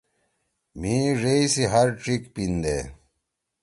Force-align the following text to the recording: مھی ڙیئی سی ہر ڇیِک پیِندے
مھی 0.79 0.95
ڙیئی 1.19 1.45
سی 1.53 1.63
ہر 1.73 1.87
ڇیِک 2.01 2.23
پیِندے 2.33 2.77